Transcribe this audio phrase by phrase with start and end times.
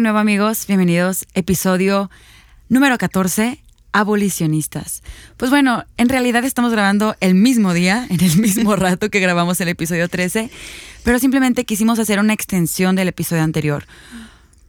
[0.00, 1.26] de nuevo amigos, bienvenidos.
[1.34, 2.10] Episodio
[2.70, 3.62] número 14,
[3.92, 5.02] abolicionistas.
[5.36, 9.60] Pues bueno, en realidad estamos grabando el mismo día, en el mismo rato que grabamos
[9.60, 10.50] el episodio 13,
[11.04, 13.84] pero simplemente quisimos hacer una extensión del episodio anterior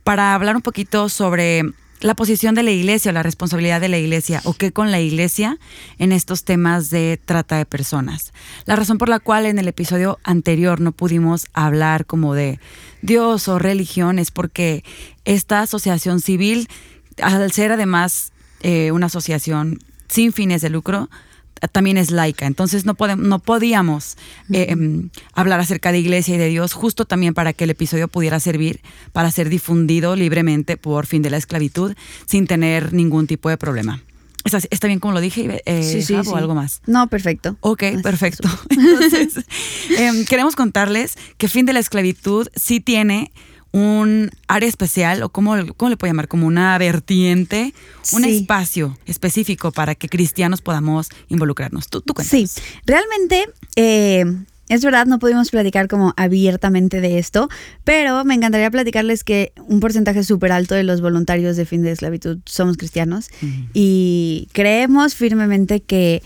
[0.03, 1.63] para hablar un poquito sobre
[2.01, 4.99] la posición de la iglesia o la responsabilidad de la iglesia o qué con la
[4.99, 5.57] iglesia
[5.99, 8.33] en estos temas de trata de personas.
[8.65, 12.59] La razón por la cual en el episodio anterior no pudimos hablar como de
[13.01, 14.83] Dios o religión es porque
[15.25, 16.67] esta asociación civil,
[17.21, 18.31] al ser además
[18.61, 21.09] eh, una asociación sin fines de lucro,
[21.67, 22.45] también es laica.
[22.45, 24.17] Entonces no, podemos, no podíamos
[24.51, 28.07] eh, em, hablar acerca de iglesia y de Dios, justo también para que el episodio
[28.07, 28.81] pudiera servir
[29.11, 31.93] para ser difundido libremente por fin de la esclavitud
[32.25, 34.01] sin tener ningún tipo de problema.
[34.43, 35.61] ¿Está, está bien como lo dije?
[35.65, 36.29] Eh, Sí, sí, Javo, sí.
[36.31, 36.81] o algo más?
[36.87, 37.57] No, perfecto.
[37.61, 38.49] Ok, perfecto.
[38.69, 39.45] Entonces,
[39.97, 43.31] em, queremos contarles que Fin de la Esclavitud sí tiene
[43.71, 47.73] un área especial, o cómo, cómo le puedo llamar, como una vertiente,
[48.13, 48.37] un Sí.
[48.39, 51.87] espacio específico para que cristianos podamos involucrarnos.
[51.89, 52.47] Tú, tú Sí,
[52.85, 53.47] realmente
[53.77, 54.25] eh,
[54.67, 57.49] es verdad, no pudimos platicar como abiertamente de esto,
[57.83, 61.91] pero me encantaría platicarles que un porcentaje súper alto de los voluntarios de fin de
[61.91, 63.29] esclavitud somos cristianos
[63.73, 66.21] y creemos firmemente que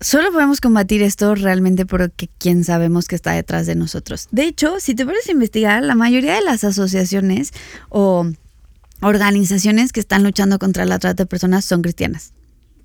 [0.00, 4.28] solo podemos combatir esto realmente porque quien sabemos que está detrás de nosotros.
[4.30, 7.52] De hecho, si te pones a investigar, la mayoría de las asociaciones
[7.88, 8.26] o
[9.00, 12.32] organizaciones que están luchando contra la trata de personas son cristianas.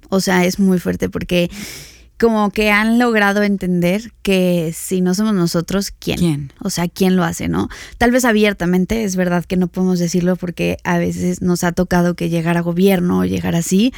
[0.10, 1.50] O sea, es muy fuerte porque
[2.20, 6.18] como que han logrado entender que si no somos nosotros, ¿quién?
[6.18, 6.54] ¿Quién?
[6.60, 7.70] O sea, ¿quién lo hace, no?
[7.98, 12.16] Tal vez abiertamente, es verdad que no podemos decirlo porque a veces nos ha tocado
[12.16, 13.94] que llegar a gobierno o llegar así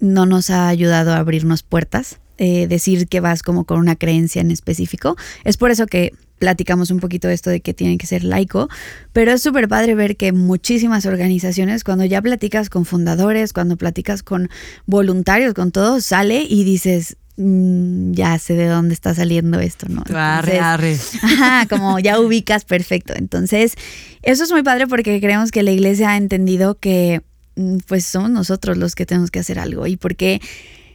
[0.00, 2.18] no nos ha ayudado a abrirnos puertas.
[2.42, 5.14] Eh, decir que vas como con una creencia en específico.
[5.44, 8.70] Es por eso que platicamos un poquito de esto de que tiene que ser laico,
[9.12, 14.22] pero es súper padre ver que muchísimas organizaciones, cuando ya platicas con fundadores, cuando platicas
[14.22, 14.48] con
[14.86, 20.02] voluntarios, con todo, sale y dices, "Mm, ya sé de dónde está saliendo esto, ¿no?
[20.08, 21.34] Arre, Entonces, arre.
[21.34, 23.12] Ajá, como ya ubicas perfecto.
[23.14, 23.74] Entonces,
[24.22, 27.20] eso es muy padre porque creemos que la iglesia ha entendido que
[27.56, 30.40] mm, pues somos nosotros los que tenemos que hacer algo y porque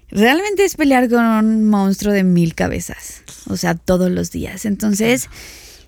[0.10, 4.66] realmente es pelear con un monstruo de mil cabezas, o sea, todos los días.
[4.66, 5.30] Entonces,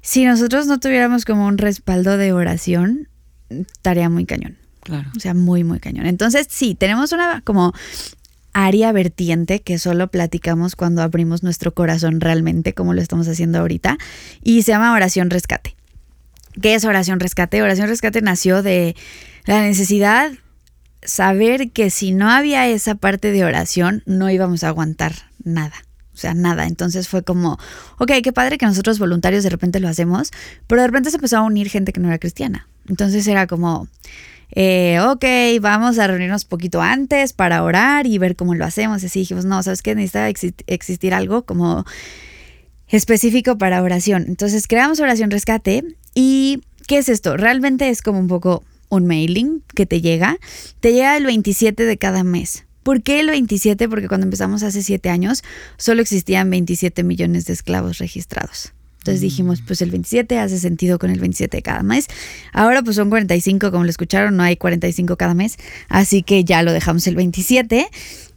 [0.02, 3.10] si nosotros no tuviéramos como un respaldo de oración,
[3.50, 4.58] estaría muy cañón.
[4.82, 5.10] Claro.
[5.16, 6.06] O sea, muy, muy cañón.
[6.06, 7.74] Entonces, sí, tenemos una como
[8.54, 13.98] área vertiente que solo platicamos cuando abrimos nuestro corazón realmente, como lo estamos haciendo ahorita,
[14.42, 15.76] y se llama oración rescate.
[16.62, 17.62] ¿Qué es oración rescate?
[17.62, 18.96] Oración rescate nació de
[19.46, 20.32] la necesidad
[21.08, 25.14] saber que si no había esa parte de oración, no íbamos a aguantar
[25.44, 25.74] nada.
[26.14, 26.66] O sea, nada.
[26.66, 27.58] Entonces fue como,
[27.98, 30.32] ok, qué padre que nosotros voluntarios de repente lo hacemos,
[30.68, 32.68] pero de repente se empezó a unir gente que no era cristiana.
[32.90, 33.88] Entonces era como,
[34.52, 35.24] eh, ok,
[35.62, 39.04] vamos a reunirnos poquito antes para orar y ver cómo lo hacemos.
[39.04, 39.94] Y así dijimos, no, ¿sabes qué?
[39.94, 41.86] Necesita exi- existir algo como
[42.88, 44.26] específico para oración.
[44.28, 45.84] Entonces creamos Oración Rescate
[46.16, 47.38] y ¿qué es esto?
[47.38, 50.38] Realmente es como un poco un mailing que te llega.
[50.80, 52.66] Te llega el 27 de cada mes.
[52.84, 53.90] ¿Por qué el 27?
[53.90, 55.44] Porque cuando empezamos hace 7 años
[55.78, 58.74] solo existían 27 millones de esclavos registrados.
[59.00, 62.08] Entonces dijimos, pues el 27 hace sentido con el 27 de cada mes.
[62.52, 65.58] Ahora pues son 45, como lo escucharon, no hay 45 cada mes.
[65.88, 67.88] Así que ya lo dejamos el 27.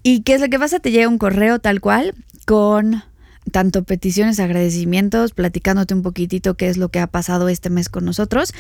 [0.03, 0.79] ¿Y qué es lo que pasa?
[0.79, 2.15] Te llega un correo tal cual
[2.47, 3.03] con
[3.51, 8.05] tanto peticiones, agradecimientos, platicándote un poquitito qué es lo que ha pasado este mes con
[8.05, 8.53] nosotros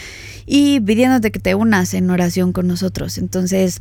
[0.46, 3.18] y pidiéndote que te unas en oración con nosotros.
[3.18, 3.80] Entonces,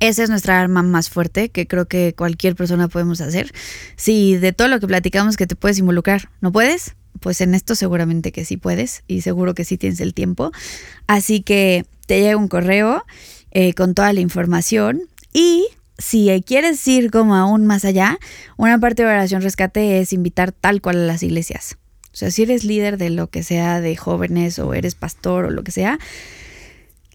[0.00, 3.52] esa es nuestra arma más fuerte que creo que cualquier persona podemos hacer.
[3.96, 6.96] Si de todo lo que platicamos que te puedes involucrar, ¿no puedes?
[7.20, 10.52] Pues en esto seguramente que sí puedes y seguro que sí tienes el tiempo.
[11.06, 13.04] Así que te llega un correo
[13.50, 15.02] eh, con toda la información
[15.34, 15.66] y
[16.00, 18.18] si quieres ir como aún más allá,
[18.56, 21.76] una parte de oración rescate es invitar tal cual a las iglesias.
[22.12, 25.50] O sea, si eres líder de lo que sea de jóvenes o eres pastor o
[25.50, 25.98] lo que sea,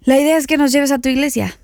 [0.01, 1.57] la idea es que nos lleves a tu iglesia.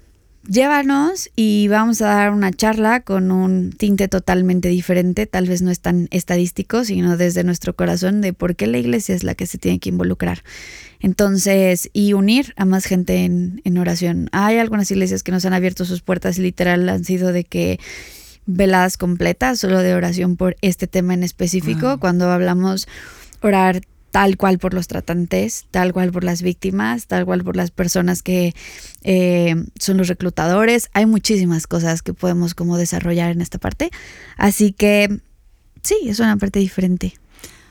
[0.48, 5.70] Llévanos y vamos a dar una charla con un tinte totalmente diferente, tal vez no
[5.70, 9.46] es tan estadístico, sino desde nuestro corazón de por qué la iglesia es la que
[9.46, 10.44] se tiene que involucrar.
[11.00, 14.30] Entonces, y unir a más gente en, en oración.
[14.32, 17.80] Hay algunas iglesias que nos han abierto sus puertas y literal han sido de que
[18.48, 21.88] veladas completas solo de oración por este tema en específico.
[21.88, 22.00] Wow.
[22.00, 22.88] Cuando hablamos
[23.42, 27.72] orar tal cual por los tratantes, tal cual por las víctimas, tal cual por las
[27.72, 28.54] personas que
[29.04, 30.90] eh, son los reclutadores.
[30.94, 33.90] Hay muchísimas cosas que podemos como desarrollar en esta parte.
[34.38, 35.20] Así que
[35.82, 37.14] sí, es una parte diferente.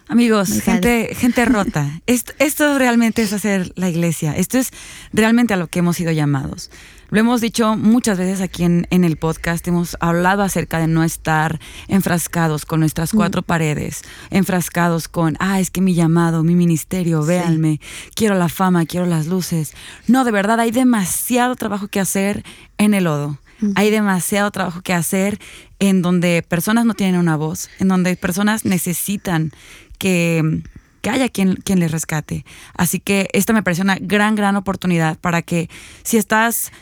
[0.08, 2.00] Amigos, gente, gente rota.
[2.06, 4.32] Esto, esto realmente es hacer la iglesia.
[4.32, 4.70] Esto es
[5.12, 6.68] realmente a lo que hemos sido llamados.
[7.10, 11.02] Lo hemos dicho muchas veces aquí en, en el podcast, hemos hablado acerca de no
[11.02, 11.58] estar
[11.88, 17.28] enfrascados con nuestras cuatro paredes, enfrascados con, ah, es que mi llamado, mi ministerio, Sí.
[17.28, 17.80] véanme,
[18.14, 19.72] quiero la fama, quiero las luces.
[20.06, 22.44] No, de verdad, hay demasiado trabajo que hacer
[22.78, 23.38] en el lodo.
[23.74, 25.38] Hay demasiado trabajo que hacer
[25.80, 29.52] en donde personas no tienen una voz, en donde personas necesitan
[29.98, 30.62] que,
[31.02, 32.46] que haya quien, quien les rescate.
[32.74, 35.68] Así que esta me parece una gran, gran oportunidad para que
[36.04, 36.72] si estás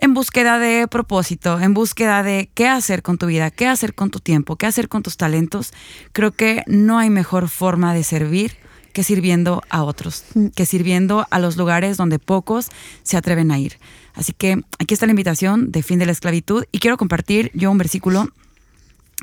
[0.00, 4.10] en búsqueda de propósito, en búsqueda de qué hacer con tu vida, qué hacer con
[4.10, 5.72] tu tiempo, qué hacer con tus talentos,
[6.12, 8.56] creo que no hay mejor forma de servir
[8.92, 12.68] que sirviendo a otros, que sirviendo a los lugares donde pocos
[13.02, 13.78] se atreven a ir.
[14.14, 17.70] Así que aquí está la invitación de fin de la esclavitud y quiero compartir yo
[17.70, 18.30] un versículo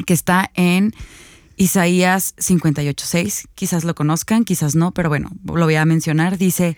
[0.06, 0.94] que está en
[1.58, 3.48] Isaías 58.6.
[3.56, 6.38] Quizás lo conozcan, quizás no, pero bueno, lo voy a mencionar.
[6.38, 6.78] Dice,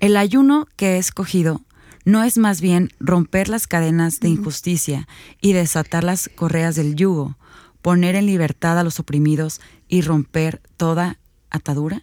[0.00, 1.62] el ayuno que he escogido
[2.04, 5.06] no es más bien romper las cadenas de injusticia
[5.40, 7.36] y desatar las correas del yugo,
[7.82, 11.18] poner en libertad a los oprimidos y romper toda
[11.50, 12.02] atadura.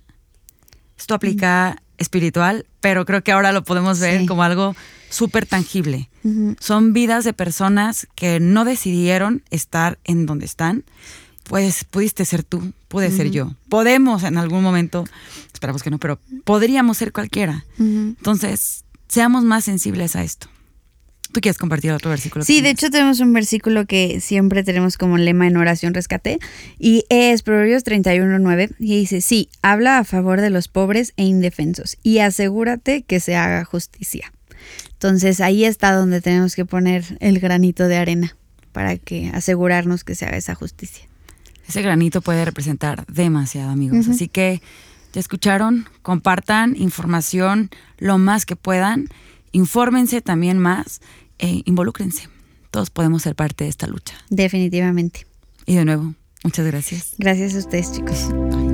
[0.97, 4.25] Esto aplica espiritual, pero creo que ahora lo podemos ver Sí.
[4.25, 4.75] como algo
[5.09, 6.09] súper tangible.
[6.59, 10.83] Son vidas de personas que no decidieron estar en donde están.
[11.43, 13.53] Pues pudiste ser tú, pude ser yo.
[13.69, 15.03] Podemos en algún momento,
[15.53, 17.65] esperamos que no, pero podríamos ser cualquiera.
[17.77, 20.47] Entonces, seamos más sensibles a esto.
[21.31, 22.45] ¿Tú quieres compartir otro versículo?
[22.45, 26.39] Sí, de hecho tenemos un versículo que siempre tenemos como lema en oración rescate
[26.79, 31.97] y es Proverbios 31.9 y dice, sí, habla a favor de los pobres e indefensos
[32.03, 34.31] y asegúrate que se haga justicia.
[34.93, 38.37] Entonces ahí está donde tenemos que poner el granito de arena
[38.71, 41.05] para que asegurarnos que se haga esa justicia.
[41.67, 44.07] Ese granito puede representar demasiado, amigos.
[44.07, 44.61] Así que
[45.15, 49.07] ya escucharon, compartan información lo más que puedan,
[49.53, 50.99] infórmense también más
[51.39, 52.27] e involúcrense.
[52.69, 54.15] Todos podemos ser parte de esta lucha.
[54.29, 55.25] Definitivamente.
[55.65, 56.13] Y de nuevo,
[56.43, 57.15] muchas gracias.
[57.17, 58.27] Gracias a ustedes chicos.
[58.33, 58.64] Bye.